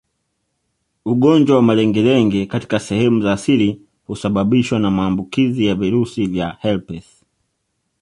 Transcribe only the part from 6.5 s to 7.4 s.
herpes